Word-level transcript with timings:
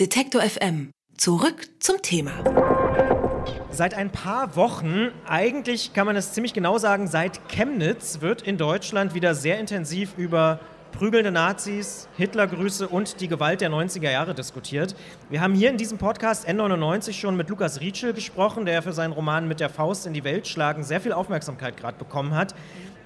Detektor 0.00 0.40
FM. 0.40 0.90
Zurück 1.18 1.68
zum 1.78 2.00
Thema. 2.00 2.32
Seit 3.70 3.92
ein 3.92 4.10
paar 4.10 4.56
Wochen, 4.56 5.10
eigentlich 5.26 5.92
kann 5.92 6.06
man 6.06 6.16
es 6.16 6.32
ziemlich 6.32 6.54
genau 6.54 6.78
sagen, 6.78 7.08
seit 7.08 7.46
Chemnitz 7.50 8.22
wird 8.22 8.40
in 8.40 8.56
Deutschland 8.56 9.12
wieder 9.12 9.34
sehr 9.34 9.60
intensiv 9.60 10.14
über 10.16 10.60
prügelnde 10.92 11.32
Nazis, 11.32 12.08
Hitlergrüße 12.16 12.86
und 12.86 13.20
die 13.20 13.26
Gewalt 13.26 13.60
der 13.60 13.70
90er 13.70 14.10
Jahre 14.10 14.34
diskutiert. 14.34 14.94
Wir 15.30 15.40
haben 15.40 15.54
hier 15.54 15.70
in 15.70 15.78
diesem 15.78 15.98
Podcast 15.98 16.48
N99 16.48 17.14
schon 17.14 17.36
mit 17.36 17.48
Lukas 17.48 17.80
Rietschel 17.80 18.12
gesprochen, 18.12 18.66
der 18.66 18.82
für 18.82 18.92
seinen 18.92 19.12
Roman 19.12 19.48
Mit 19.48 19.58
der 19.58 19.70
Faust 19.70 20.06
in 20.06 20.12
die 20.12 20.22
Welt 20.22 20.46
schlagen 20.46 20.84
sehr 20.84 21.00
viel 21.00 21.12
Aufmerksamkeit 21.12 21.76
gerade 21.76 21.98
bekommen 21.98 22.34
hat. 22.34 22.54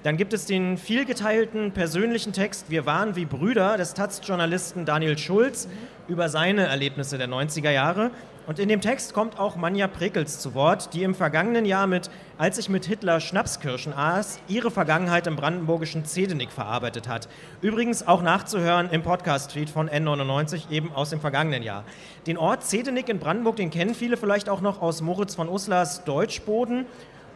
Dann 0.03 0.17
gibt 0.17 0.33
es 0.33 0.45
den 0.45 0.77
vielgeteilten 0.77 1.71
persönlichen 1.71 2.33
Text 2.33 2.69
Wir 2.69 2.85
waren 2.85 3.15
wie 3.15 3.25
Brüder 3.25 3.77
des 3.77 3.93
Taz-Journalisten 3.93 4.85
Daniel 4.85 5.17
Schulz 5.17 5.67
über 6.07 6.29
seine 6.29 6.67
Erlebnisse 6.67 7.17
der 7.17 7.27
90er 7.27 7.71
Jahre. 7.71 8.11
Und 8.47 8.59
in 8.59 8.69
dem 8.69 8.79
Text 8.79 9.13
kommt 9.13 9.37
auch 9.37 9.57
Manja 9.57 9.87
Prekels 9.87 10.39
zu 10.39 10.53
Wort, 10.53 10.93
die 10.93 11.03
im 11.03 11.15
vergangenen 11.15 11.65
Jahr 11.65 11.85
mit 11.85 12.09
Als 12.37 12.57
ich 12.57 12.69
mit 12.69 12.85
Hitler 12.85 13.19
Schnapskirschen 13.19 13.91
aß, 13.91 14.39
ihre 14.47 14.71
Vergangenheit 14.71 15.27
im 15.27 15.35
brandenburgischen 15.35 16.05
Zedenick 16.05 16.53
verarbeitet 16.53 17.09
hat. 17.09 17.27
Übrigens 17.61 18.07
auch 18.07 18.21
nachzuhören 18.21 18.89
im 18.89 19.03
Podcast-Tweet 19.03 19.69
von 19.69 19.89
N99, 19.89 20.71
eben 20.71 20.93
aus 20.93 21.09
dem 21.09 21.19
vergangenen 21.19 21.61
Jahr. 21.61 21.83
Den 22.25 22.37
Ort 22.37 22.63
Zedenick 22.63 23.09
in 23.09 23.19
Brandenburg, 23.19 23.57
den 23.57 23.69
kennen 23.69 23.93
viele 23.93 24.15
vielleicht 24.15 24.47
auch 24.47 24.61
noch 24.61 24.81
aus 24.81 25.01
Moritz 25.01 25.35
von 25.35 25.49
Uslers 25.49 26.05
Deutschboden. 26.05 26.85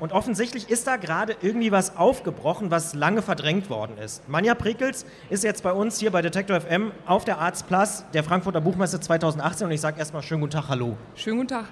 Und 0.02 0.14
offensichtlich 0.14 0.68
ist 0.72 0.88
da 0.88 0.96
gerade 0.98 1.36
irgendwie 1.44 1.72
was 1.72 1.96
aufgebrochen, 1.96 2.72
was 2.72 2.96
lange 2.96 3.22
verdrängt 3.22 3.70
worden 3.70 4.00
ist. 4.00 4.28
Manja 4.28 4.56
Prickels 4.56 5.06
ist 5.30 5.44
jetzt 5.44 5.62
bei 5.62 5.72
uns 5.72 6.00
hier 6.00 6.10
bei 6.10 6.24
Detektor 6.24 6.60
FM 6.60 6.92
auf 7.06 7.24
der 7.24 7.38
Arts 7.38 7.62
Plus 7.62 8.04
der 8.12 8.24
Frankfurter 8.24 8.62
Buchmesse 8.62 9.00
2018 9.00 9.68
und 9.68 9.74
ich 9.74 9.80
sage 9.80 10.00
erstmal 10.00 10.24
schönen 10.24 10.42
guten 10.42 10.54
Tag, 10.54 10.70
hallo. 10.70 10.98
Schönen 11.14 11.38
guten 11.38 11.50
Tag. 11.50 11.66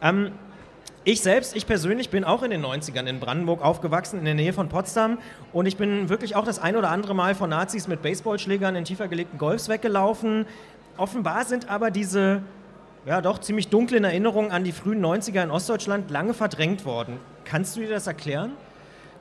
Ähm, 0.00 0.32
ich 1.04 1.20
selbst, 1.20 1.54
ich 1.54 1.66
persönlich 1.66 2.08
bin 2.08 2.24
auch 2.24 2.42
in 2.42 2.50
den 2.50 2.64
90ern 2.64 3.04
in 3.04 3.20
Brandenburg 3.20 3.62
aufgewachsen, 3.62 4.18
in 4.18 4.24
der 4.24 4.34
Nähe 4.34 4.54
von 4.54 4.70
Potsdam. 4.70 5.18
Und 5.52 5.66
ich 5.66 5.76
bin 5.76 6.08
wirklich 6.08 6.36
auch 6.36 6.46
das 6.46 6.60
ein 6.60 6.76
oder 6.76 6.88
andere 6.88 7.14
Mal 7.14 7.34
von 7.34 7.50
Nazis 7.50 7.88
mit 7.88 8.00
Baseballschlägern 8.00 8.74
in 8.74 8.86
tiefer 8.86 9.06
gelegten 9.06 9.36
Golfs 9.36 9.68
weggelaufen. 9.68 10.46
Offenbar 10.96 11.44
sind 11.44 11.68
aber 11.68 11.90
diese 11.90 12.40
ja, 13.06 13.20
doch 13.20 13.38
ziemlich 13.38 13.68
dunklen 13.68 14.04
Erinnerungen 14.04 14.50
an 14.50 14.64
die 14.64 14.72
frühen 14.72 15.04
90er 15.04 15.42
in 15.42 15.50
Ostdeutschland 15.50 16.10
lange 16.10 16.34
verdrängt 16.34 16.84
worden. 16.84 17.18
Kannst 17.50 17.74
du 17.74 17.80
dir 17.80 17.88
das 17.88 18.06
erklären? 18.06 18.52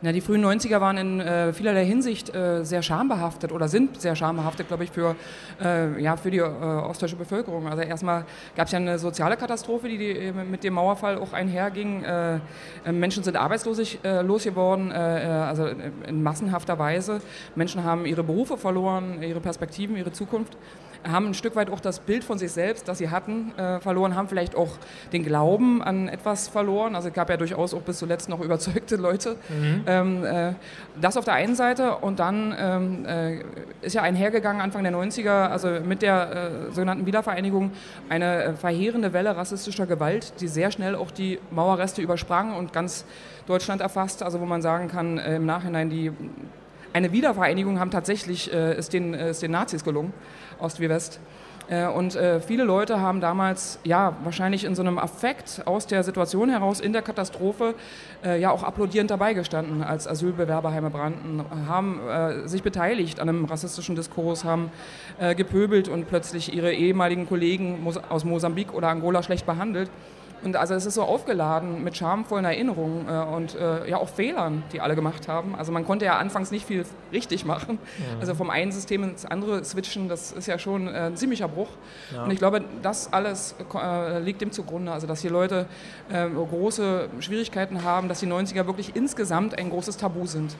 Na, 0.04 0.12
die 0.12 0.22
frühen 0.22 0.46
90er 0.46 0.80
waren 0.80 0.98
in 0.98 1.20
äh, 1.20 1.52
vielerlei 1.52 1.84
Hinsicht 1.84 2.34
äh, 2.36 2.64
sehr 2.64 2.84
schambehaftet 2.84 3.52
oder 3.52 3.68
sind 3.68 4.00
sehr 4.00 4.16
schambehaftet, 4.16 4.68
glaube 4.68 4.84
ich, 4.84 4.92
für, 4.92 5.16
äh, 5.60 6.00
ja, 6.00 6.16
für 6.16 6.30
die 6.30 6.38
äh, 6.38 6.44
ostdeutsche 6.44 7.16
Bevölkerung. 7.16 7.68
Also 7.68 7.82
erstmal 7.82 8.26
gab 8.56 8.68
es 8.68 8.72
ja 8.72 8.78
eine 8.78 9.00
soziale 9.00 9.36
Katastrophe, 9.36 9.90
die, 9.90 9.98
die 9.98 10.12
äh, 10.12 10.32
mit 10.32 10.64
dem 10.64 10.76
Mauerfall 10.76 11.18
auch 11.18 11.34
einherging. 11.34 12.04
Äh, 12.04 12.40
Menschen 12.92 13.24
sind 13.24 13.36
arbeitslos 13.36 13.80
geworden, 14.04 14.92
also 14.92 15.68
in 16.08 16.22
massenhafter 16.22 16.78
Weise. 16.78 17.22
Menschen 17.56 17.84
haben 17.84 18.06
ihre 18.06 18.24
Berufe 18.24 18.58
verloren, 18.58 19.24
ihre 19.24 19.40
Perspektiven, 19.40 19.98
ihre 19.98 20.12
Zukunft 20.12 20.56
haben 21.08 21.28
ein 21.28 21.34
Stück 21.34 21.56
weit 21.56 21.70
auch 21.70 21.80
das 21.80 22.00
Bild 22.00 22.24
von 22.24 22.38
sich 22.38 22.52
selbst, 22.52 22.88
das 22.88 22.98
sie 22.98 23.10
hatten, 23.10 23.54
äh, 23.58 23.80
verloren, 23.80 24.16
haben 24.16 24.28
vielleicht 24.28 24.56
auch 24.56 24.78
den 25.14 25.24
Glauben 25.24 25.82
an 25.82 26.08
etwas 26.08 26.48
verloren. 26.48 26.96
Also 26.96 27.10
es 27.10 27.14
gab 27.14 27.30
ja 27.30 27.38
durchaus 27.38 27.74
auch 27.74 27.82
bis 27.82 28.00
zuletzt 28.00 28.30
noch 28.30 28.42
überzeugte 28.42 28.96
Leute. 28.96 29.36
Mhm. 29.50 29.84
Ähm, 29.88 30.26
äh, 30.26 30.54
das 31.00 31.18
auf 31.18 31.26
der 31.26 31.36
einen 31.36 31.56
Seite 31.56 31.96
und 31.98 32.20
dann 32.20 32.56
ähm, 32.58 33.06
äh, 33.06 33.40
ist 33.82 33.96
ja 33.96 34.02
einhergegangen 34.02 34.62
Anfang 34.62 34.84
der 34.84 34.94
90er, 34.94 35.48
also 35.48 35.70
mit 35.86 36.02
der 36.02 36.32
äh, 36.70 36.72
sogenannten 36.72 37.06
Wiedervereinigung, 37.06 37.72
eine 38.10 38.44
äh, 38.44 38.54
verheerende 38.54 39.14
Welle 39.14 39.36
rassistischer 39.36 39.86
Gewalt, 39.86 40.34
die 40.42 40.48
sehr 40.48 40.72
schnell 40.72 40.96
auch 40.96 41.12
die 41.12 41.40
Mauerreste 41.52 42.02
übersprang 42.02 42.56
und 42.56 42.74
ganz 42.74 43.06
Deutschland 43.48 43.82
erfasst. 43.82 44.24
Also 44.24 44.40
wo 44.42 44.46
man 44.46 44.62
sagen 44.62 44.88
kann, 44.88 45.18
äh, 45.18 45.38
im 45.38 45.46
Nachhinein 45.46 45.90
die 45.90 46.12
eine 46.94 47.12
Wiedervereinigung 47.12 47.80
haben 47.80 47.92
tatsächlich, 47.92 48.52
äh, 48.54 48.78
ist, 48.78 48.94
den, 48.94 49.14
äh, 49.14 49.32
ist 49.32 49.42
den 49.42 49.52
Nazis 49.52 49.84
gelungen, 49.84 50.14
Ost 50.60 50.80
wie 50.80 50.90
West. 50.90 51.20
Äh, 51.70 51.88
und 51.88 52.16
äh, 52.16 52.40
viele 52.40 52.64
Leute 52.64 53.00
haben 53.00 53.22
damals, 53.22 53.80
ja, 53.84 54.16
wahrscheinlich 54.24 54.64
in 54.64 54.76
so 54.76 54.82
einem 54.82 54.98
Affekt 54.98 55.62
aus 55.66 55.86
der 55.86 56.04
Situation 56.04 56.50
heraus, 56.50 56.80
in 56.80 56.94
der 56.94 57.02
Katastrophe, 57.02 57.76
ja 58.22 58.52
auch 58.52 58.64
applaudierend 58.64 59.10
dabei 59.10 59.34
gestanden, 59.34 59.82
als 59.82 60.06
Asylbewerberheime 60.06 60.90
brannten, 60.90 61.42
haben 61.70 62.02
sich 62.44 62.64
beteiligt 62.64 63.22
an 63.22 63.30
einem 63.30 63.46
rassistischen 63.46 63.96
Diskurs, 63.96 64.44
haben 64.44 64.74
gepöbelt 65.38 65.88
und 65.88 66.10
plötzlich 66.10 66.54
ihre 66.54 66.74
ehemaligen 66.74 67.30
Kollegen 67.30 67.88
aus 68.10 68.26
Mosambik 68.26 68.74
oder 68.74 68.90
Angola 68.90 69.24
schlecht 69.24 69.46
behandelt. 69.46 69.90
Und 70.44 70.56
also 70.56 70.74
es 70.74 70.86
ist 70.86 70.96
so 70.96 71.04
aufgeladen 71.04 71.84
mit 71.84 71.98
schamvollen 71.98 72.46
Erinnerungen 72.46 73.08
äh, 73.08 73.36
und 73.36 73.56
äh, 73.56 73.90
ja 73.90 73.98
auch 73.98 74.10
Fehlern, 74.10 74.64
die 74.72 74.82
alle 74.82 74.96
gemacht 74.96 75.28
haben. 75.28 75.56
Also 75.56 75.72
man 75.72 75.86
konnte 75.86 76.06
ja 76.06 76.18
anfangs 76.18 76.52
nicht 76.52 76.66
viel 76.66 76.86
richtig 77.12 77.46
machen. 77.46 77.80
Ja. 78.00 78.20
Also 78.20 78.36
vom 78.36 78.50
einen 78.50 78.72
System 78.72 79.04
ins 79.04 79.26
andere 79.26 79.64
switchen, 79.64 80.08
das 80.08 80.32
ist 80.32 80.48
ja 80.48 80.58
schon 80.58 80.88
äh, 80.88 81.08
ein 81.08 81.18
ziemlicher 81.18 81.48
Bruch. 81.48 81.70
Ja. 82.14 82.24
Und 82.24 82.32
ich 82.32 82.40
glaube, 82.40 82.64
das 82.82 83.12
alles 83.12 83.56
äh, 83.74 84.20
liegt 84.20 84.42
dem 84.42 84.52
zugrunde. 84.52 84.92
Also 84.92 85.08
dass 85.08 85.22
hier 85.22 85.32
Leute 85.32 85.66
äh, 86.10 86.28
große 86.30 87.10
Schwierigkeiten 87.20 87.84
haben, 87.84 88.08
dass 88.08 88.20
die 88.20 88.28
90er 88.28 88.66
wirklich 88.66 88.96
insgesamt 88.96 89.58
ein 89.58 89.70
großes 89.70 89.98
Tabu 89.98 90.26
sind. 90.26 90.56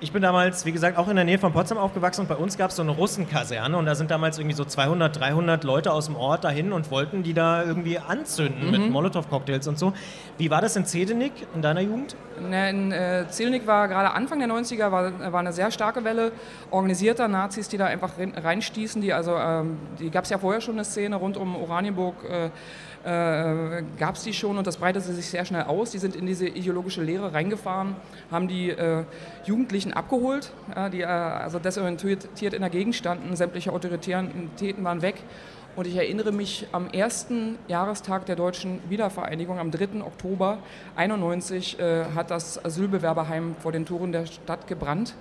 Ich 0.00 0.12
bin 0.12 0.22
damals, 0.22 0.64
wie 0.64 0.70
gesagt, 0.70 0.96
auch 0.96 1.08
in 1.08 1.16
der 1.16 1.24
Nähe 1.24 1.40
von 1.40 1.52
Potsdam 1.52 1.76
aufgewachsen 1.76 2.20
und 2.20 2.28
bei 2.28 2.36
uns 2.36 2.56
gab 2.56 2.70
es 2.70 2.76
so 2.76 2.82
eine 2.82 2.92
Russenkaserne 2.92 3.76
und 3.76 3.84
da 3.84 3.96
sind 3.96 4.12
damals 4.12 4.38
irgendwie 4.38 4.54
so 4.54 4.64
200, 4.64 5.18
300 5.18 5.64
Leute 5.64 5.92
aus 5.92 6.06
dem 6.06 6.14
Ort 6.14 6.44
dahin 6.44 6.72
und 6.72 6.92
wollten 6.92 7.24
die 7.24 7.34
da 7.34 7.64
irgendwie 7.64 7.98
anzünden 7.98 8.66
mhm. 8.66 8.70
mit 8.70 8.90
Molotow-Cocktails 8.92 9.66
und 9.66 9.76
so. 9.76 9.92
Wie 10.36 10.50
war 10.50 10.60
das 10.60 10.76
in 10.76 10.84
Zedenick 10.86 11.32
in 11.52 11.62
deiner 11.62 11.80
Jugend? 11.80 12.14
In 12.38 12.92
äh, 12.92 13.24
Zedenick 13.28 13.66
war 13.66 13.88
gerade 13.88 14.12
Anfang 14.12 14.38
der 14.38 14.48
90er 14.48 14.92
war, 14.92 15.32
war 15.32 15.40
eine 15.40 15.52
sehr 15.52 15.72
starke 15.72 16.04
Welle 16.04 16.30
organisierter 16.70 17.26
Nazis, 17.26 17.68
die 17.68 17.76
da 17.76 17.86
einfach 17.86 18.12
reinstießen. 18.18 19.02
Die, 19.02 19.12
also, 19.12 19.34
ähm, 19.34 19.78
die 19.98 20.10
gab 20.10 20.24
es 20.24 20.30
ja 20.30 20.38
vorher 20.38 20.60
schon 20.60 20.74
eine 20.74 20.84
Szene 20.84 21.16
rund 21.16 21.36
um 21.36 21.56
Oranienburg. 21.56 22.14
Äh, 22.22 22.50
äh, 23.08 23.82
gab 23.98 24.16
es 24.16 24.22
die 24.24 24.34
schon 24.34 24.58
und 24.58 24.66
das 24.66 24.76
breitete 24.76 25.12
sich 25.12 25.26
sehr 25.26 25.44
schnell 25.44 25.62
aus. 25.62 25.92
Die 25.92 25.98
sind 25.98 26.14
in 26.14 26.26
diese 26.26 26.46
ideologische 26.46 27.02
Lehre 27.02 27.32
reingefahren, 27.32 27.96
haben 28.30 28.48
die 28.48 28.70
äh, 28.70 29.04
Jugendlichen 29.44 29.94
abgeholt, 29.94 30.52
ja, 30.76 30.88
die 30.90 31.00
äh, 31.00 31.06
also 31.06 31.58
desorientiert 31.58 32.28
in 32.52 32.60
der 32.60 32.70
Gegend 32.70 32.94
standen, 32.94 33.34
sämtliche 33.34 33.72
Autoritäten 33.72 34.84
waren 34.84 35.00
weg. 35.00 35.16
Und 35.78 35.86
ich 35.86 35.96
erinnere 35.96 36.32
mich 36.32 36.66
am 36.72 36.88
ersten 36.88 37.56
Jahrestag 37.68 38.26
der 38.26 38.34
deutschen 38.34 38.80
Wiedervereinigung, 38.88 39.60
am 39.60 39.70
3. 39.70 40.02
Oktober 40.02 40.58
1991, 40.96 41.78
äh, 41.78 42.04
hat 42.16 42.30
das 42.32 42.62
Asylbewerberheim 42.64 43.54
vor 43.60 43.70
den 43.70 43.86
Toren 43.86 44.10
der 44.10 44.26
Stadt 44.26 44.66
gebrannt. 44.66 45.14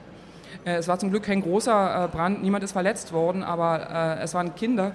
Äh, 0.65 0.77
es 0.77 0.87
war 0.87 0.97
zum 0.97 1.11
Glück 1.11 1.23
kein 1.23 1.43
großer 1.43 2.05
äh, 2.05 2.07
Brand, 2.07 2.41
niemand 2.41 2.63
ist 2.63 2.71
verletzt 2.71 3.13
worden, 3.13 3.43
aber 3.43 4.19
es 4.19 4.33
waren 4.33 4.55
Kinder, 4.55 4.93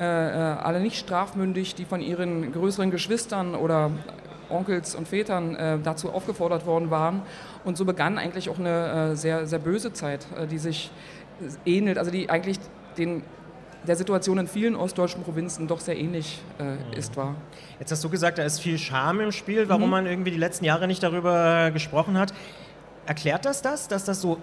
äh, 0.00 0.04
äh, 0.04 0.56
alle 0.56 0.80
nicht 0.80 0.96
strafmündig, 0.96 1.74
die 1.74 1.84
von 1.84 2.00
ihren 2.00 2.52
größeren 2.52 2.90
Geschwistern 2.90 3.54
oder 3.54 3.90
Onkels 4.48 4.94
und 4.94 5.06
Vätern 5.06 5.54
äh, 5.54 5.78
dazu 5.78 6.10
aufgefordert 6.10 6.64
worden 6.64 6.90
waren. 6.90 7.20
Und 7.64 7.76
so 7.76 7.84
begann 7.84 8.16
eigentlich 8.16 8.48
auch 8.48 8.58
eine 8.58 9.10
äh, 9.12 9.16
sehr, 9.16 9.46
sehr 9.46 9.58
böse 9.58 9.92
Zeit, 9.92 10.26
äh, 10.38 10.46
die 10.46 10.56
sich 10.56 10.90
ähnelt, 11.66 11.98
also 11.98 12.10
die 12.10 12.30
eigentlich 12.30 12.56
den, 12.96 13.22
der 13.86 13.96
Situation 13.96 14.38
in 14.38 14.46
vielen 14.46 14.74
ostdeutschen 14.74 15.22
Provinzen 15.22 15.68
doch 15.68 15.80
sehr 15.80 15.98
ähnlich 15.98 16.40
äh, 16.58 16.62
mhm. 16.62 16.92
ist, 16.96 17.18
war. 17.18 17.34
Jetzt 17.78 17.92
hast 17.92 18.02
du 18.02 18.08
gesagt, 18.08 18.38
da 18.38 18.42
ist 18.42 18.58
viel 18.58 18.78
Scham 18.78 19.20
im 19.20 19.32
Spiel, 19.32 19.68
warum 19.68 19.84
mhm. 19.84 19.90
man 19.90 20.06
irgendwie 20.06 20.30
die 20.30 20.38
letzten 20.38 20.64
Jahre 20.64 20.86
nicht 20.86 21.02
darüber 21.02 21.70
gesprochen 21.72 22.18
hat. 22.18 22.32
Erklärt 23.04 23.44
das 23.44 23.60
das, 23.62 23.86
dass 23.88 24.04
das 24.04 24.20
so 24.22 24.38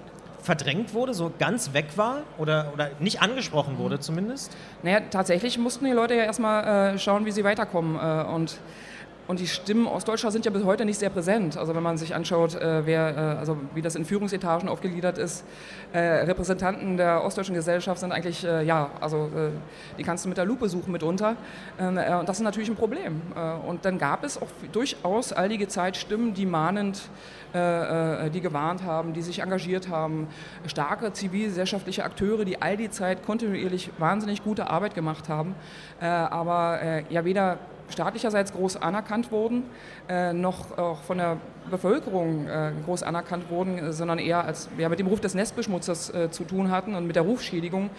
verdrängt 0.47 0.94
wurde, 0.94 1.13
so 1.13 1.30
ganz 1.38 1.74
weg 1.74 1.97
war 1.97 2.24
oder, 2.38 2.72
oder 2.74 2.90
nicht 3.00 3.22
angesprochen 3.22 3.78
wurde 3.78 4.00
zumindest? 4.00 4.56
Naja, 4.81 5.02
tatsächlich 5.12 5.58
mussten 5.58 5.84
die 5.84 5.91
Leute 5.91 6.16
ja 6.16 6.24
erstmal 6.24 6.96
äh, 6.96 6.97
schauen, 6.97 7.25
wie 7.25 7.31
sie 7.31 7.44
weiterkommen. 7.44 7.98
Äh, 7.98 8.33
und 8.33 8.57
und 9.27 9.39
die 9.41 9.47
Stimmen 9.47 9.88
Ostdeutscher 9.88 10.31
sind 10.31 10.45
ja 10.45 10.51
bis 10.51 10.63
heute 10.63 10.85
nicht 10.85 11.00
sehr 11.00 11.09
präsent. 11.09 11.57
Also 11.57 11.75
wenn 11.75 11.83
man 11.83 11.97
sich 11.97 12.15
anschaut, 12.15 12.56
äh, 12.56 12.85
wer, 12.85 13.09
äh, 13.09 13.19
also 13.39 13.57
wie 13.75 13.81
das 13.81 13.95
in 13.95 14.06
Führungsetagen 14.06 14.69
aufgegliedert 14.69 15.18
ist, 15.18 15.44
äh, 15.91 16.00
Repräsentanten 16.00 16.95
der 16.95 17.24
ostdeutschen 17.24 17.53
Gesellschaft 17.53 18.00
sind 18.00 18.13
eigentlich, 18.13 18.45
äh, 18.45 18.63
ja, 18.63 18.89
also 19.01 19.25
äh, 19.25 19.50
die 19.97 20.03
kannst 20.03 20.24
du 20.24 20.29
mit 20.29 20.38
der 20.38 20.45
Lupe 20.45 20.69
suchen 20.69 20.94
mitunter. 20.94 21.35
Ähm, 21.77 21.97
äh, 21.97 22.15
und 22.15 22.29
das 22.29 22.38
ist 22.38 22.44
natürlich 22.44 22.69
ein 22.69 22.75
Problem. 22.75 23.21
und 23.68 23.83
dann 23.85 23.97
gab 23.97 24.24
es 24.24 24.41
auch 24.41 24.47
durchaus 24.71 25.33
allige 25.33 25.68
Zeit 25.68 25.97
Stimmen, 25.97 26.33
die 26.33 26.45
mahnend, 26.45 27.09
die 27.53 28.41
gewarnt 28.41 28.83
haben, 28.83 29.13
die 29.13 29.21
sich 29.21 29.39
engagiert 29.39 29.89
haben, 29.89 30.27
starke 30.68 31.13
zivilgesellschaftliche 31.13 32.03
Akteure, 32.03 32.45
die 32.45 32.62
all 32.62 32.77
die 32.77 32.89
Zeit 32.89 33.25
kontinuierlich 33.25 33.89
wahnsinnig 33.97 34.44
gute 34.44 34.69
Arbeit 34.69 34.94
gemacht 34.95 35.29
haben, 35.29 35.56
aber 36.00 37.03
ja 37.09 37.25
weder 37.25 37.57
staatlicherseits 37.89 38.54
groß 38.54 38.81
anerkannt 38.81 39.31
wurden, 39.31 39.63
äh, 40.10 40.34
noch 40.34 40.78
auch 40.78 41.01
von 41.01 41.18
der 41.18 41.38
Bevölkerung 41.69 42.48
äh, 42.48 42.72
groß 42.86 43.04
anerkannt 43.04 43.50
wurden, 43.50 43.92
sondern 43.92 44.19
eher 44.19 44.45
als 44.45 44.69
ja, 44.78 44.89
mit 44.89 45.00
dem 45.00 45.07
Ruf 45.07 45.19
des 45.19 45.34
Nestbeschmutzers 45.36 46.13
äh, 46.13 46.31
zu 46.31 46.44
tun 46.44 46.72
hatten 46.72 46.95
und 46.95 47.07
mit 47.07 47.16
der 47.16 47.24
Rufschädigung. 47.24 47.89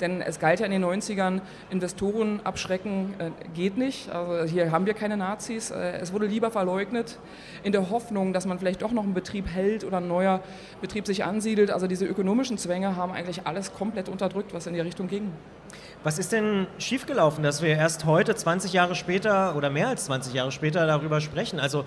Denn 0.00 0.22
es 0.22 0.38
galt 0.38 0.60
ja 0.60 0.66
in 0.66 0.72
den 0.72 0.84
90ern, 0.84 1.40
Investoren 1.70 2.40
abschrecken 2.44 3.14
äh, 3.18 3.30
geht 3.54 3.76
nicht. 3.76 4.10
Also 4.10 4.50
hier 4.50 4.70
haben 4.70 4.86
wir 4.86 4.94
keine 4.94 5.16
Nazis. 5.16 5.70
Äh, 5.70 5.98
es 6.00 6.12
wurde 6.12 6.26
lieber 6.26 6.50
verleugnet, 6.50 7.18
in 7.62 7.72
der 7.72 7.90
Hoffnung, 7.90 8.32
dass 8.32 8.46
man 8.46 8.58
vielleicht 8.58 8.82
doch 8.82 8.92
noch 8.92 9.04
einen 9.04 9.14
Betrieb 9.14 9.48
hält 9.48 9.84
oder 9.84 9.98
ein 9.98 10.08
neuer 10.08 10.40
Betrieb 10.80 11.06
sich 11.06 11.24
ansiedelt. 11.24 11.70
Also 11.70 11.86
diese 11.86 12.06
ökonomischen 12.06 12.58
Zwänge 12.58 12.96
haben 12.96 13.12
eigentlich 13.12 13.46
alles 13.46 13.74
komplett 13.74 14.08
unterdrückt, 14.08 14.54
was 14.54 14.66
in 14.66 14.74
die 14.74 14.80
Richtung 14.80 15.08
ging. 15.08 15.32
Was 16.04 16.18
ist 16.18 16.32
denn 16.32 16.66
schiefgelaufen, 16.78 17.42
dass 17.42 17.60
wir 17.62 17.70
erst 17.70 18.04
heute, 18.04 18.34
20 18.34 18.72
Jahre 18.72 18.94
später 18.94 19.56
oder 19.56 19.68
mehr 19.70 19.88
als 19.88 20.04
20 20.06 20.32
Jahre 20.32 20.52
später 20.52 20.86
darüber 20.86 21.20
sprechen? 21.20 21.60
Also 21.60 21.84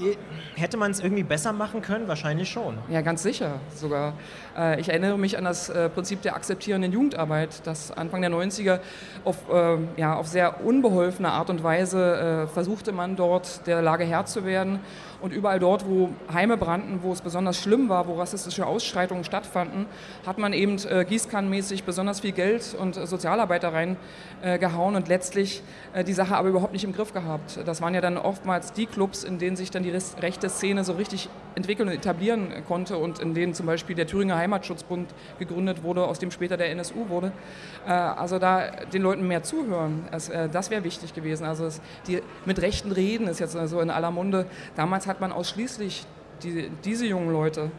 äh, 0.00 0.16
hätte 0.54 0.76
man 0.76 0.90
es 0.90 1.00
irgendwie 1.00 1.22
besser 1.22 1.52
machen 1.52 1.82
können? 1.82 2.08
Wahrscheinlich 2.08 2.50
schon. 2.50 2.78
Ja, 2.88 3.02
ganz 3.02 3.22
sicher 3.22 3.60
sogar. 3.74 4.14
Äh, 4.56 4.80
ich 4.80 4.88
erinnere 4.88 5.18
mich 5.18 5.38
an 5.38 5.44
das 5.44 5.68
äh, 5.68 5.88
Prinzip 5.88 6.22
der 6.22 6.34
akzeptierenden 6.34 6.92
Jugendarbeit, 6.92 7.66
das 7.66 7.90
Anfang 7.90 8.22
der 8.22 8.30
90er 8.30 8.80
auf, 9.24 9.36
ja, 9.96 10.16
auf 10.16 10.26
sehr 10.26 10.64
unbeholfene 10.64 11.30
Art 11.30 11.50
und 11.50 11.62
Weise 11.62 12.48
versuchte 12.52 12.92
man 12.92 13.16
dort 13.16 13.66
der 13.66 13.82
Lage 13.82 14.04
Herr 14.04 14.24
zu 14.26 14.44
werden 14.44 14.80
und 15.22 15.32
überall 15.32 15.60
dort, 15.60 15.86
wo 15.88 16.10
Heime 16.32 16.56
brannten, 16.56 16.98
wo 17.02 17.12
es 17.12 17.22
besonders 17.22 17.56
schlimm 17.56 17.88
war, 17.88 18.08
wo 18.08 18.14
rassistische 18.14 18.66
Ausschreitungen 18.66 19.24
stattfanden, 19.24 19.86
hat 20.26 20.38
man 20.38 20.52
eben 20.52 20.76
äh, 20.88 21.04
gießkannenmäßig 21.04 21.84
besonders 21.84 22.20
viel 22.20 22.32
Geld 22.32 22.74
und 22.78 22.96
äh, 22.96 23.06
Sozialarbeiter 23.06 23.72
reingehauen 23.72 24.94
äh, 24.94 24.96
und 24.96 25.08
letztlich 25.08 25.62
äh, 25.92 26.02
die 26.02 26.12
Sache 26.12 26.36
aber 26.36 26.48
überhaupt 26.48 26.72
nicht 26.72 26.84
im 26.84 26.92
Griff 26.92 27.12
gehabt. 27.12 27.60
Das 27.64 27.80
waren 27.80 27.94
ja 27.94 28.00
dann 28.00 28.18
oftmals 28.18 28.72
die 28.72 28.86
Clubs, 28.86 29.22
in 29.22 29.38
denen 29.38 29.54
sich 29.54 29.70
dann 29.70 29.84
die 29.84 29.96
rechte 30.20 30.48
Szene 30.48 30.82
so 30.82 30.94
richtig 30.94 31.28
entwickeln 31.54 31.88
und 31.88 31.94
etablieren 31.94 32.48
konnte 32.66 32.96
und 32.96 33.20
in 33.20 33.34
denen 33.34 33.54
zum 33.54 33.66
Beispiel 33.66 33.94
der 33.94 34.08
Thüringer 34.08 34.36
Heimatschutzbund 34.42 35.14
gegründet 35.38 35.82
wurde, 35.82 36.04
aus 36.04 36.18
dem 36.18 36.30
später 36.30 36.56
der 36.56 36.70
NSU 36.70 37.08
wurde. 37.08 37.32
Äh, 37.86 37.92
also 37.92 38.38
da 38.38 38.70
den 38.92 39.02
Leuten 39.02 39.26
mehr 39.26 39.42
zuhören, 39.42 40.08
äh, 40.10 40.48
das 40.48 40.70
wäre 40.70 40.84
wichtig 40.84 41.14
gewesen. 41.14 41.44
Also 41.44 41.68
die, 42.06 42.20
mit 42.44 42.60
rechten 42.60 42.92
Reden 42.92 43.28
ist 43.28 43.38
jetzt 43.38 43.52
so 43.52 43.80
in 43.80 43.90
aller 43.90 44.10
Munde. 44.10 44.46
Damals 44.76 45.06
hat 45.06 45.20
man 45.20 45.32
ausschließlich 45.32 46.04
die, 46.42 46.70
diese 46.84 47.06
jungen 47.06 47.32
Leute, 47.32 47.70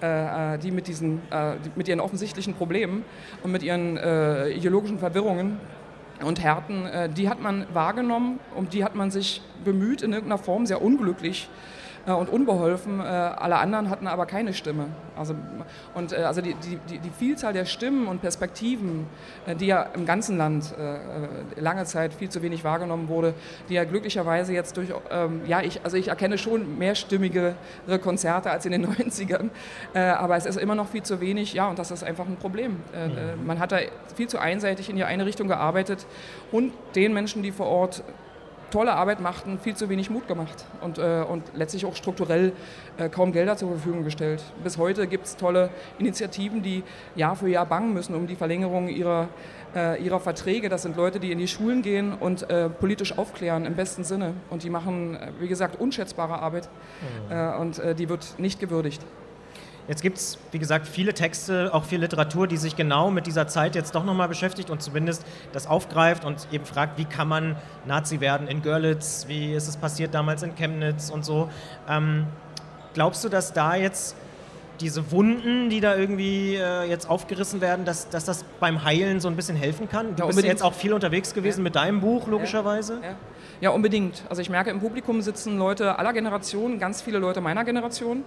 äh, 0.00 0.58
die, 0.58 0.70
mit 0.70 0.86
diesen, 0.86 1.20
die 1.64 1.70
mit 1.74 1.88
ihren 1.88 2.00
offensichtlichen 2.00 2.54
Problemen 2.54 3.04
und 3.42 3.52
mit 3.52 3.62
ihren 3.62 3.96
ideologischen 3.96 4.98
Verwirrungen 4.98 5.58
und 6.22 6.42
Härten, 6.42 7.14
die 7.14 7.28
hat 7.28 7.40
man 7.40 7.66
wahrgenommen, 7.72 8.40
um 8.54 8.68
die 8.68 8.84
hat 8.84 8.94
man 8.94 9.10
sich 9.10 9.42
bemüht, 9.64 10.02
in 10.02 10.12
irgendeiner 10.12 10.42
Form 10.42 10.66
sehr 10.66 10.82
unglücklich 10.82 11.48
äh, 11.48 11.79
und 12.06 12.28
unbeholfen. 12.28 13.00
Äh, 13.00 13.02
alle 13.02 13.58
anderen 13.58 13.90
hatten 13.90 14.06
aber 14.06 14.26
keine 14.26 14.54
Stimme. 14.54 14.86
Also, 15.16 15.34
und 15.94 16.12
äh, 16.12 16.16
also 16.16 16.40
die, 16.40 16.54
die, 16.54 16.98
die 16.98 17.10
Vielzahl 17.10 17.52
der 17.52 17.64
Stimmen 17.64 18.06
und 18.06 18.20
Perspektiven, 18.20 19.06
die 19.58 19.66
ja 19.66 19.82
im 19.94 20.06
ganzen 20.06 20.36
Land 20.36 20.74
lange 21.56 21.84
Zeit 21.84 22.14
viel 22.14 22.28
zu 22.28 22.42
wenig 22.42 22.64
wahrgenommen 22.64 23.08
wurde, 23.08 23.34
die 23.68 23.74
ja 23.74 23.84
glücklicherweise 23.84 24.52
jetzt 24.52 24.76
durch, 24.76 24.88
ähm, 25.10 25.42
ja, 25.46 25.60
ich, 25.60 25.84
also 25.84 25.96
ich 25.96 26.08
erkenne 26.08 26.38
schon 26.38 26.78
mehrstimmigere 26.78 27.54
Konzerte 28.02 28.50
als 28.50 28.66
in 28.66 28.72
den 28.72 28.86
90ern, 28.94 29.50
aber 29.94 30.36
es 30.36 30.46
ist 30.46 30.56
immer 30.56 30.74
noch 30.74 30.88
viel 30.88 31.02
zu 31.02 31.20
wenig, 31.20 31.54
ja, 31.54 31.68
und 31.68 31.78
das 31.78 31.90
ist 31.90 32.04
einfach 32.04 32.26
ein 32.26 32.36
Problem. 32.36 32.72
Mhm. 32.92 33.46
Man 33.46 33.58
hat 33.58 33.72
da 33.72 33.78
viel 34.14 34.28
zu 34.28 34.38
einseitig 34.38 34.90
in 34.90 34.96
die 34.96 35.04
eine 35.04 35.26
Richtung 35.26 35.48
gearbeitet 35.48 36.06
und 36.52 36.72
den 36.94 37.12
Menschen, 37.12 37.42
die 37.42 37.52
vor 37.52 37.66
Ort 37.66 38.02
tolle 38.70 38.94
Arbeit 38.94 39.20
machten, 39.20 39.58
viel 39.58 39.76
zu 39.76 39.88
wenig 39.88 40.10
Mut 40.10 40.26
gemacht 40.26 40.64
und, 40.80 40.98
äh, 40.98 41.22
und 41.28 41.42
letztlich 41.54 41.84
auch 41.84 41.94
strukturell 41.94 42.52
äh, 42.96 43.08
kaum 43.08 43.32
Gelder 43.32 43.56
zur 43.56 43.70
Verfügung 43.70 44.04
gestellt. 44.04 44.42
Bis 44.62 44.78
heute 44.78 45.06
gibt 45.06 45.26
es 45.26 45.36
tolle 45.36 45.70
Initiativen, 45.98 46.62
die 46.62 46.82
Jahr 47.14 47.36
für 47.36 47.48
Jahr 47.48 47.66
bangen 47.66 47.92
müssen 47.92 48.14
um 48.14 48.26
die 48.26 48.36
Verlängerung 48.36 48.88
ihrer, 48.88 49.28
äh, 49.74 50.02
ihrer 50.02 50.20
Verträge. 50.20 50.68
Das 50.68 50.82
sind 50.82 50.96
Leute, 50.96 51.20
die 51.20 51.32
in 51.32 51.38
die 51.38 51.48
Schulen 51.48 51.82
gehen 51.82 52.14
und 52.14 52.48
äh, 52.50 52.68
politisch 52.68 53.16
aufklären 53.16 53.66
im 53.66 53.74
besten 53.74 54.04
Sinne. 54.04 54.34
Und 54.50 54.62
die 54.62 54.70
machen, 54.70 55.16
äh, 55.16 55.32
wie 55.40 55.48
gesagt, 55.48 55.80
unschätzbare 55.80 56.38
Arbeit 56.40 56.68
mhm. 57.28 57.36
Äh, 57.36 57.56
und 57.56 57.80
die 57.98 58.08
wird 58.08 58.38
nicht 58.38 58.60
gewürdigt. 58.60 59.02
Jetzt 59.90 60.02
gibt 60.02 60.18
es, 60.18 60.38
wie 60.52 60.60
gesagt, 60.60 60.86
viele 60.86 61.12
Texte, 61.14 61.74
auch 61.74 61.84
viel 61.84 61.98
Literatur, 61.98 62.46
die 62.46 62.58
sich 62.58 62.76
genau 62.76 63.10
mit 63.10 63.26
dieser 63.26 63.48
Zeit 63.48 63.74
jetzt 63.74 63.92
doch 63.96 64.04
nochmal 64.04 64.28
beschäftigt 64.28 64.70
und 64.70 64.80
zumindest 64.80 65.26
das 65.52 65.66
aufgreift 65.66 66.24
und 66.24 66.46
eben 66.52 66.64
fragt, 66.64 66.96
wie 66.96 67.06
kann 67.06 67.26
man 67.26 67.56
Nazi 67.86 68.20
werden 68.20 68.46
in 68.46 68.62
Görlitz, 68.62 69.24
wie 69.26 69.52
ist 69.52 69.66
es 69.66 69.76
passiert 69.76 70.14
damals 70.14 70.44
in 70.44 70.54
Chemnitz 70.54 71.10
und 71.10 71.24
so. 71.24 71.50
Ähm, 71.88 72.26
glaubst 72.94 73.24
du, 73.24 73.28
dass 73.28 73.52
da 73.52 73.74
jetzt 73.74 74.14
diese 74.80 75.10
Wunden, 75.10 75.70
die 75.70 75.80
da 75.80 75.96
irgendwie 75.96 76.54
äh, 76.54 76.84
jetzt 76.84 77.10
aufgerissen 77.10 77.60
werden, 77.60 77.84
dass, 77.84 78.08
dass 78.08 78.24
das 78.24 78.44
beim 78.60 78.84
Heilen 78.84 79.18
so 79.18 79.26
ein 79.26 79.34
bisschen 79.34 79.56
helfen 79.56 79.88
kann? 79.88 80.14
Du 80.14 80.22
ja, 80.22 80.26
bist 80.26 80.44
jetzt 80.44 80.62
auch 80.62 80.72
viel 80.72 80.92
unterwegs 80.92 81.34
gewesen 81.34 81.60
ja. 81.60 81.64
mit 81.64 81.74
deinem 81.74 82.00
Buch, 82.00 82.28
logischerweise. 82.28 83.00
Ja, 83.02 83.16
ja, 83.60 83.70
unbedingt. 83.70 84.22
Also 84.28 84.40
ich 84.40 84.50
merke, 84.50 84.70
im 84.70 84.78
Publikum 84.78 85.20
sitzen 85.20 85.58
Leute 85.58 85.98
aller 85.98 86.12
Generationen, 86.12 86.78
ganz 86.78 87.02
viele 87.02 87.18
Leute 87.18 87.40
meiner 87.40 87.64
Generation. 87.64 88.22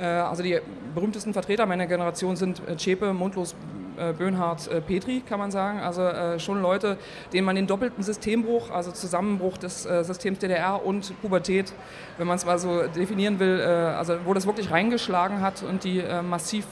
Äh, 0.00 0.04
also 0.04 0.42
die 0.42 0.58
berühmtesten 0.94 1.32
Vertreter 1.32 1.66
meiner 1.66 1.86
Generation 1.86 2.36
sind 2.36 2.62
äh, 2.68 2.76
Zschäpe, 2.76 3.12
Mundlos, 3.12 3.54
äh, 3.96 4.12
Böhnhardt, 4.12 4.70
Petri, 4.86 5.22
kann 5.28 5.38
man 5.38 5.50
sagen. 5.50 5.80
Also 5.80 6.38
schon 6.38 6.62
Leute, 6.62 6.98
denen 7.32 7.44
man 7.44 7.56
den 7.56 7.66
doppelten 7.66 8.02
Systembruch, 8.04 8.70
also 8.70 8.92
Zusammenbruch 8.92 9.58
des 9.58 9.82
Systems 9.82 10.38
DDR 10.38 10.84
und 10.84 11.20
Pubertät, 11.20 11.72
wenn 12.16 12.28
man 12.28 12.36
es 12.36 12.46
mal 12.46 12.58
so 12.60 12.86
definieren 12.86 13.40
will, 13.40 13.60
also 13.60 14.14
wo 14.24 14.34
das 14.34 14.46
wirklich 14.46 14.70
reingeschlagen 14.70 15.40
hat 15.40 15.64
und 15.64 15.82
die 15.82 16.00
massiv 16.22 16.64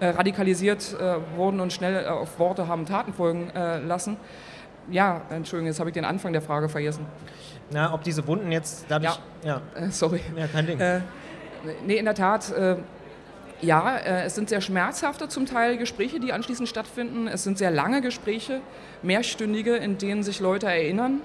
radikalisiert 0.00 0.96
wurden 1.34 1.60
und 1.60 1.72
schnell 1.72 2.06
auf 2.08 2.38
Worte 2.38 2.68
haben 2.68 2.84
Taten 2.84 3.14
folgen 3.14 3.50
lassen. 3.86 4.18
Ja, 4.90 5.22
Entschuldigung, 5.30 5.68
jetzt 5.68 5.80
habe 5.80 5.88
ich 5.88 5.94
den 5.94 6.04
Anfang 6.04 6.34
der 6.34 6.42
Frage 6.42 6.68
vergessen. 6.68 7.06
Na, 7.70 7.92
ob 7.94 8.02
diese 8.04 8.26
Wunden 8.26 8.52
jetzt 8.52 8.84
dadurch. 8.88 9.18
Ja, 9.42 9.62
ja. 9.78 9.90
sorry. 9.90 10.20
Ja, 10.36 10.46
kein 10.46 10.66
Ding. 10.66 10.78
Äh, 10.78 11.00
nee, 11.86 11.96
in 11.96 12.04
der 12.04 12.14
Tat. 12.14 12.52
Äh, 12.52 12.76
ja, 13.62 13.96
äh, 13.96 14.24
es 14.24 14.34
sind 14.34 14.48
sehr 14.48 14.60
schmerzhafte 14.60 15.28
zum 15.28 15.46
Teil 15.46 15.78
Gespräche, 15.78 16.20
die 16.20 16.32
anschließend 16.32 16.68
stattfinden. 16.68 17.26
Es 17.26 17.42
sind 17.42 17.56
sehr 17.56 17.70
lange 17.70 18.02
Gespräche, 18.02 18.60
mehrstündige, 19.02 19.76
in 19.76 19.96
denen 19.98 20.22
sich 20.22 20.40
Leute 20.40 20.66
erinnern, 20.66 21.22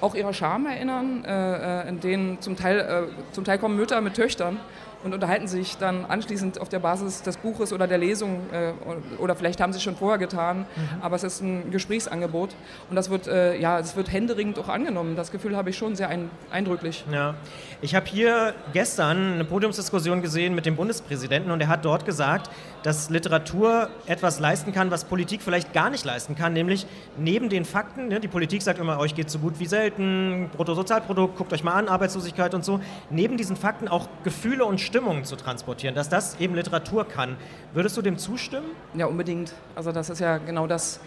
auch 0.00 0.14
ihrer 0.14 0.32
Scham 0.32 0.66
erinnern, 0.66 1.24
äh, 1.24 1.82
äh 1.82 1.88
in 1.88 2.00
denen 2.00 2.40
zum 2.40 2.56
Teil, 2.56 2.78
äh, 2.78 3.32
zum 3.32 3.44
Teil 3.44 3.58
kommen 3.58 3.76
Mütter 3.76 4.00
mit 4.00 4.14
Töchtern 4.14 4.58
und 5.04 5.14
unterhalten 5.14 5.48
sich 5.48 5.76
dann 5.76 6.04
anschließend 6.04 6.60
auf 6.60 6.68
der 6.68 6.78
Basis 6.78 7.22
des 7.22 7.36
Buches 7.36 7.72
oder 7.72 7.86
der 7.86 7.98
Lesung 7.98 8.40
äh, 8.52 8.72
oder 9.18 9.36
vielleicht 9.36 9.60
haben 9.60 9.72
sie 9.72 9.78
es 9.78 9.82
schon 9.82 9.96
vorher 9.96 10.18
getan, 10.18 10.66
mhm. 10.76 11.02
aber 11.02 11.16
es 11.16 11.24
ist 11.24 11.40
ein 11.40 11.70
Gesprächsangebot 11.70 12.54
und 12.90 12.96
das 12.96 13.10
wird, 13.10 13.26
äh, 13.26 13.58
ja, 13.58 13.78
es 13.78 13.96
wird 13.96 14.12
händeringend 14.12 14.58
auch 14.58 14.68
angenommen. 14.68 15.16
Das 15.16 15.30
Gefühl 15.30 15.56
habe 15.56 15.70
ich 15.70 15.78
schon 15.78 15.96
sehr 15.96 16.08
ein, 16.08 16.30
eindrücklich. 16.50 17.04
Ja. 17.10 17.34
Ich 17.82 17.94
habe 17.94 18.06
hier 18.06 18.54
gestern 18.72 19.34
eine 19.34 19.44
Podiumsdiskussion 19.44 20.22
gesehen 20.22 20.54
mit 20.54 20.66
dem 20.66 20.76
Bundespräsidenten 20.76 21.50
und 21.50 21.60
er 21.60 21.68
hat 21.68 21.84
dort 21.84 22.04
gesagt, 22.04 22.50
dass 22.82 23.10
Literatur 23.10 23.90
etwas 24.06 24.38
leisten 24.40 24.72
kann, 24.72 24.90
was 24.90 25.04
Politik 25.04 25.42
vielleicht 25.42 25.72
gar 25.72 25.90
nicht 25.90 26.04
leisten 26.04 26.36
kann, 26.36 26.52
nämlich 26.52 26.86
neben 27.18 27.48
den 27.48 27.64
Fakten, 27.64 28.08
ne, 28.08 28.20
die 28.20 28.28
Politik 28.28 28.62
sagt 28.62 28.78
immer, 28.78 28.98
euch 28.98 29.14
geht 29.14 29.28
so 29.28 29.38
gut 29.38 29.58
wie 29.58 29.66
selten, 29.66 30.50
Bruttosozialprodukt, 30.56 31.36
guckt 31.36 31.52
euch 31.52 31.64
mal 31.64 31.72
an, 31.72 31.88
Arbeitslosigkeit 31.88 32.54
und 32.54 32.64
so, 32.64 32.80
neben 33.10 33.36
diesen 33.36 33.56
Fakten 33.56 33.88
auch 33.88 34.08
Gefühle 34.24 34.64
und 34.64 34.80
Stimmungen 34.86 35.24
zu 35.24 35.36
transportieren, 35.36 35.94
dass 35.94 36.08
das 36.08 36.40
eben 36.40 36.54
Literatur 36.54 37.06
kann. 37.06 37.36
Würdest 37.74 37.96
du 37.96 38.02
dem 38.02 38.16
zustimmen? 38.16 38.68
Ja, 38.94 39.06
unbedingt. 39.06 39.52
Also 39.74 39.92
das 39.92 40.08
ist 40.08 40.20
ja 40.20 40.38
genau 40.38 40.66
das, 40.66 41.00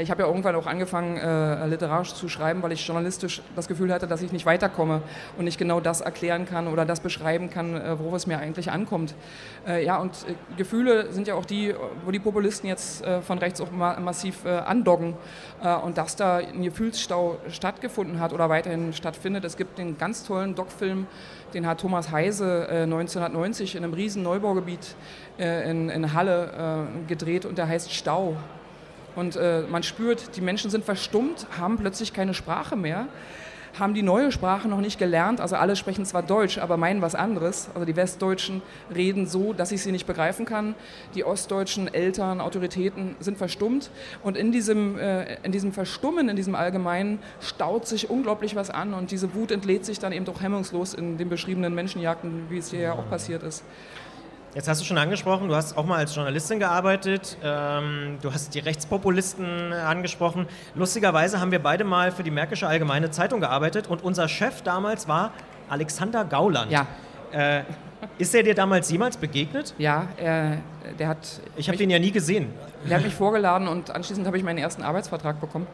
ich 0.00 0.10
habe 0.10 0.22
ja 0.22 0.28
irgendwann 0.28 0.54
auch 0.56 0.66
angefangen, 0.66 1.18
äh, 1.18 1.66
literarisch 1.66 2.14
zu 2.14 2.28
schreiben, 2.28 2.62
weil 2.62 2.72
ich 2.72 2.86
journalistisch 2.86 3.42
das 3.54 3.68
Gefühl 3.68 3.92
hatte, 3.92 4.06
dass 4.06 4.22
ich 4.22 4.32
nicht 4.32 4.46
weiterkomme 4.46 5.02
und 5.36 5.44
nicht 5.44 5.58
genau 5.58 5.80
das 5.80 6.00
erklären 6.00 6.46
kann 6.46 6.66
oder 6.66 6.86
das 6.86 7.00
beschreiben 7.00 7.50
kann, 7.50 7.76
äh, 7.76 7.98
worauf 7.98 8.14
es 8.14 8.26
mir 8.26 8.38
eigentlich 8.38 8.70
ankommt. 8.70 9.14
Äh, 9.66 9.84
ja, 9.84 9.98
und 9.98 10.12
äh, 10.28 10.34
Gefühle 10.56 11.12
sind 11.12 11.28
ja 11.28 11.34
auch 11.34 11.44
die, 11.44 11.74
wo 12.04 12.10
die 12.10 12.20
Populisten 12.20 12.68
jetzt 12.68 13.04
äh, 13.04 13.20
von 13.20 13.38
rechts 13.38 13.60
auch 13.60 13.70
ma 13.70 13.98
massiv 14.00 14.44
andocken 14.46 15.14
und 15.84 15.98
dass 15.98 16.16
da 16.16 16.36
ein 16.38 16.62
Gefühlsstau 16.62 17.38
stattgefunden 17.48 18.20
hat 18.20 18.32
oder 18.32 18.48
weiterhin 18.48 18.92
stattfindet. 18.92 19.44
Es 19.44 19.56
gibt 19.56 19.78
den 19.78 19.98
ganz 19.98 20.24
tollen 20.24 20.54
Doc-Film, 20.54 21.06
den 21.54 21.66
hat 21.66 21.80
Thomas 21.80 22.10
Heise 22.10 22.66
1990 22.68 23.76
in 23.76 23.84
einem 23.84 23.94
riesen 23.94 24.22
Neubaugebiet 24.22 24.96
in, 25.38 25.88
in 25.88 26.12
Halle 26.12 26.88
gedreht 27.06 27.44
und 27.44 27.58
der 27.58 27.68
heißt 27.68 27.92
Stau. 27.92 28.36
Und 29.16 29.36
äh, 29.36 29.62
man 29.70 29.82
spürt, 29.82 30.36
die 30.36 30.40
Menschen 30.40 30.70
sind 30.70 30.84
verstummt, 30.84 31.46
haben 31.58 31.76
plötzlich 31.76 32.12
keine 32.12 32.34
Sprache 32.34 32.76
mehr. 32.76 33.06
haben 33.78 33.94
die 33.94 34.02
neue 34.02 34.32
Sprache 34.32 34.68
noch 34.68 34.80
nicht 34.80 34.98
gelernt. 34.98 35.40
Also 35.40 35.56
alle 35.56 35.76
sprechen 35.76 36.04
zwar 36.04 36.22
Deutsch, 36.22 36.58
aber 36.58 36.76
meinen 36.76 37.00
was 37.00 37.14
anderes. 37.14 37.68
Also 37.74 37.86
die 37.86 37.96
Westdeutschen 37.96 38.62
reden 38.94 39.26
so, 39.26 39.52
dass 39.52 39.72
ich 39.72 39.82
sie 39.82 39.92
nicht 39.92 40.06
begreifen 40.06 40.44
kann. 40.44 40.74
Die 41.14 41.24
ostdeutschen 41.24 41.92
Eltern, 41.92 42.40
Autoritäten 42.40 43.16
sind 43.20 43.38
verstummt. 43.38 43.90
Und 44.22 44.36
in 44.36 44.52
diesem, 44.52 44.98
äh, 44.98 45.36
in 45.42 45.52
diesem 45.52 45.72
Verstummen, 45.72 46.28
in 46.28 46.36
diesem 46.36 46.54
Allgemeinen 46.54 47.18
staut 47.40 47.86
sich 47.86 48.10
unglaublich 48.10 48.56
was 48.56 48.68
an. 48.68 48.94
Und 48.94 49.10
diese 49.10 49.34
Wut 49.34 49.50
entlädt 49.50 49.84
sich 49.84 49.98
dann 49.98 50.12
eben 50.12 50.24
doch 50.24 50.42
hemmungslos 50.42 50.94
in 50.94 51.16
den 51.16 51.28
beschriebenen 51.28 51.74
Menschenjagden, 51.74 52.46
wie 52.50 52.58
es 52.58 52.70
hier 52.70 52.80
ja 52.80 52.92
auch 52.92 53.08
passiert 53.08 53.42
ist. 53.42 53.64
Jetzt 54.54 54.68
hast 54.68 54.82
du 54.82 54.84
schon 54.84 54.98
angesprochen, 54.98 55.48
du 55.48 55.54
hast 55.54 55.78
auch 55.78 55.86
mal 55.86 55.96
als 55.96 56.14
Journalistin 56.14 56.58
gearbeitet, 56.58 57.38
ähm, 57.42 58.18
du 58.20 58.34
hast 58.34 58.54
die 58.54 58.58
Rechtspopulisten 58.58 59.72
angesprochen. 59.72 60.46
Lustigerweise 60.74 61.40
haben 61.40 61.50
wir 61.52 61.62
beide 61.62 61.84
mal 61.84 62.12
für 62.12 62.22
die 62.22 62.30
Märkische 62.30 62.68
Allgemeine 62.68 63.10
Zeitung 63.10 63.40
gearbeitet 63.40 63.86
und 63.86 64.04
unser 64.04 64.28
Chef 64.28 64.60
damals 64.60 65.08
war 65.08 65.30
Alexander 65.70 66.26
Gauland. 66.26 66.70
Ja. 66.70 66.86
Äh, 67.32 67.62
ist 68.18 68.34
er 68.34 68.42
dir 68.42 68.54
damals 68.54 68.90
jemals 68.90 69.16
begegnet? 69.16 69.72
Ja, 69.78 70.08
er, 70.18 70.58
der 70.98 71.08
hat. 71.08 71.40
Ich 71.56 71.68
habe 71.68 71.78
den 71.78 71.88
ja 71.88 71.98
nie 71.98 72.12
gesehen. 72.12 72.52
Der 72.86 72.98
hat 72.98 73.04
mich 73.04 73.14
vorgeladen 73.14 73.68
und 73.68 73.90
anschließend 73.90 74.26
habe 74.26 74.36
ich 74.36 74.44
meinen 74.44 74.58
ersten 74.58 74.82
Arbeitsvertrag 74.82 75.40
bekommen. 75.40 75.66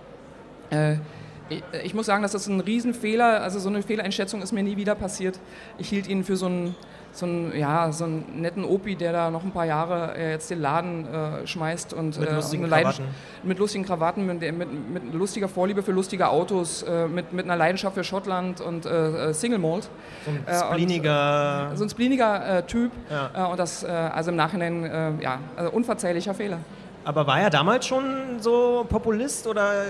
Äh, 0.71 0.99
ich, 1.49 1.63
ich, 1.85 1.95
muss 1.95 2.07
sagen, 2.07 2.23
das 2.23 2.35
ist 2.35 2.47
ein 2.47 2.61
Riesenfehler. 2.61 3.43
Also 3.43 3.59
so 3.59 3.69
eine 3.69 3.83
Fehleinschätzung 3.83 4.43
ist 4.43 4.53
mir 4.53 4.63
nie 4.63 4.77
wieder 4.77 4.95
passiert. 4.95 5.39
Ich 5.79 5.89
hielt 5.89 6.07
ihn 6.07 6.25
für 6.25 6.37
so 6.37 6.47
einen, 6.47 6.75
so 7.13 7.27
einen, 7.27 7.57
ja, 7.59 7.91
so 7.93 8.05
einen 8.05 8.41
netten 8.41 8.65
Opi, 8.65 8.97
der 8.97 9.13
da 9.13 9.31
noch 9.31 9.45
ein 9.45 9.51
paar 9.51 9.65
Jahre 9.65 10.17
äh, 10.17 10.33
jetzt 10.33 10.51
den 10.51 10.61
Laden 10.61 11.07
äh, 11.07 11.47
schmeißt 11.47 11.95
und 11.95 12.19
mit, 12.19 12.29
äh, 12.29 12.35
lustigen 12.35 12.69
Krawatten. 12.69 13.05
mit 13.43 13.59
lustigen 13.59 13.85
Krawatten, 13.85 14.27
mit, 14.27 14.41
mit, 14.41 14.91
mit, 14.91 15.15
lustiger 15.15 15.49
Vorliebe 15.49 15.83
für 15.83 15.93
lustige 15.93 16.29
Autos, 16.29 16.83
äh, 16.83 17.07
mit, 17.09 17.33
mit 17.33 17.45
einer 17.45 17.57
Leidenschaft 17.57 17.95
für 17.95 18.05
Schottland 18.05 18.61
und 18.61 18.87
äh, 18.87 19.33
Single 19.33 19.59
Malt. 19.59 19.89
So 20.25 20.31
ein 20.31 20.73
spleeniger... 20.73 21.73
So 21.75 21.85
ein 21.85 21.91
spleeniger 21.91 22.67
Typ. 22.67 22.93
Ja. 23.11 23.47
und 23.47 23.59
das, 23.59 23.85
also 23.85 24.31
im 24.31 24.37
Nachhinein, 24.37 25.19
ja, 25.21 25.39
also 25.57 25.71
unverzeihlicher 25.71 26.35
Fehler. 26.35 26.59
Aber 27.05 27.27
war 27.27 27.41
er 27.41 27.51
damals 27.51 27.87
schon 27.87 28.41
so 28.41 28.85
Populist 28.89 29.47
oder 29.47 29.85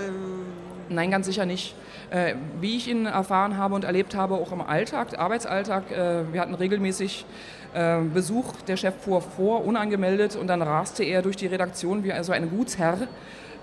Nein, 0.89 1.11
ganz 1.11 1.27
sicher 1.27 1.45
nicht. 1.45 1.75
Äh, 2.09 2.33
wie 2.59 2.75
ich 2.75 2.87
ihn 2.87 3.05
erfahren 3.05 3.57
habe 3.57 3.75
und 3.75 3.83
erlebt 3.83 4.15
habe, 4.15 4.35
auch 4.35 4.51
im 4.51 4.61
Alltag, 4.61 5.17
Arbeitsalltag, 5.19 5.91
äh, 5.91 6.33
wir 6.33 6.41
hatten 6.41 6.55
regelmäßig 6.55 7.25
äh, 7.73 8.01
Besuch, 8.01 8.53
der 8.67 8.75
Chef 8.75 8.95
fuhr 8.95 9.21
vor, 9.21 9.65
unangemeldet, 9.65 10.35
und 10.35 10.47
dann 10.47 10.63
raste 10.63 11.03
er 11.03 11.21
durch 11.21 11.35
die 11.35 11.45
Redaktion 11.45 12.03
wie 12.03 12.11
also 12.11 12.31
ein 12.31 12.49
Gutsherr. 12.49 13.07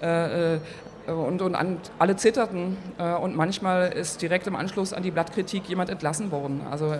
Äh, 0.02 0.54
äh, 0.54 0.58
und, 1.06 1.40
und 1.40 1.54
an, 1.54 1.78
alle 2.00 2.16
zitterten 2.16 2.76
äh, 2.98 3.14
und 3.14 3.36
manchmal 3.36 3.92
ist 3.92 4.22
direkt 4.22 4.48
im 4.48 4.56
Anschluss 4.56 4.92
an 4.92 5.04
die 5.04 5.12
Blattkritik 5.12 5.68
jemand 5.68 5.88
entlassen 5.88 6.32
worden. 6.32 6.62
Also, 6.68 6.92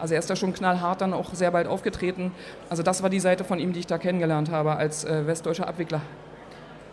also 0.00 0.14
er 0.14 0.18
ist 0.18 0.28
da 0.28 0.34
schon 0.34 0.52
knallhart 0.52 1.00
dann 1.00 1.12
auch 1.12 1.32
sehr 1.32 1.52
bald 1.52 1.68
aufgetreten. 1.68 2.32
Also 2.70 2.82
das 2.82 3.04
war 3.04 3.10
die 3.10 3.20
Seite 3.20 3.44
von 3.44 3.60
ihm, 3.60 3.72
die 3.72 3.78
ich 3.78 3.86
da 3.86 3.98
kennengelernt 3.98 4.50
habe 4.50 4.74
als 4.74 5.06
westdeutscher 5.06 5.68
Abwickler. 5.68 6.00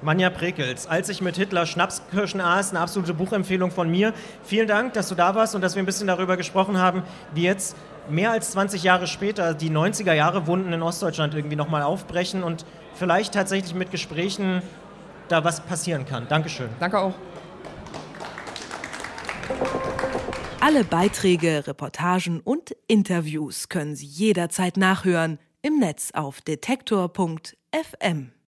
Manja 0.03 0.29
Prekels, 0.29 0.85
als 0.85 1.09
ich 1.09 1.21
mit 1.21 1.37
Hitler 1.37 1.65
Schnapskirschen 1.65 2.41
aß, 2.41 2.71
eine 2.71 2.79
absolute 2.79 3.13
Buchempfehlung 3.13 3.71
von 3.71 3.89
mir. 3.89 4.13
Vielen 4.43 4.67
Dank, 4.67 4.93
dass 4.93 5.09
du 5.09 5.15
da 5.15 5.33
warst 5.33 5.55
und 5.55 5.61
dass 5.61 5.75
wir 5.75 5.83
ein 5.83 5.85
bisschen 5.85 6.07
darüber 6.07 6.35
gesprochen 6.35 6.77
haben, 6.77 7.03
wie 7.33 7.43
jetzt 7.43 7.75
mehr 8.09 8.31
als 8.31 8.51
20 8.51 8.83
Jahre 8.83 9.07
später 9.07 9.53
die 9.53 9.69
90er 9.69 10.13
Jahre 10.13 10.45
Wunden 10.45 10.73
in 10.73 10.81
Ostdeutschland 10.81 11.33
irgendwie 11.33 11.55
nochmal 11.55 11.83
aufbrechen 11.83 12.43
und 12.43 12.65
vielleicht 12.95 13.33
tatsächlich 13.33 13.73
mit 13.73 13.91
Gesprächen 13.91 14.61
da 15.29 15.43
was 15.43 15.61
passieren 15.61 16.05
kann. 16.05 16.27
Dankeschön. 16.27 16.69
Danke 16.79 16.99
auch. 16.99 17.13
Alle 20.59 20.83
Beiträge, 20.83 21.65
Reportagen 21.67 22.39
und 22.41 22.75
Interviews 22.87 23.69
können 23.69 23.95
Sie 23.95 24.05
jederzeit 24.05 24.77
nachhören 24.77 25.39
im 25.61 25.79
Netz 25.79 26.11
auf 26.13 26.41
detektor.fm. 26.41 28.33